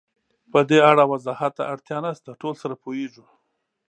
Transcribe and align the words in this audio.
پدې 0.51 0.77
اړه 0.89 1.03
وضاحت 1.11 1.51
ته 1.57 1.63
اړتیا 1.73 1.97
نشته، 2.05 2.29
ټول 2.41 2.53
سره 2.61 2.73
پوهېږو. 2.83 3.25